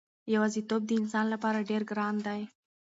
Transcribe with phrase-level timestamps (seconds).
[0.33, 2.41] یوازېتوب د انسان لپاره ډېر ګران دی.